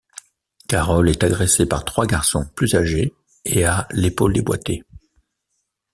[0.67, 3.13] Carol est agressée par trois garçons plus âgés
[3.45, 4.81] et a l'épaule déboîtée.